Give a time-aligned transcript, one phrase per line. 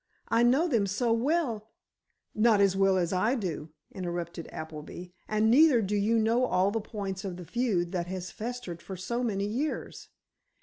[0.29, 1.69] I know them so well——"
[2.33, 6.81] "Not as well as I do," interrupted Appleby, "and neither do you know all the
[6.81, 10.09] points of the feud that has festered for so many years.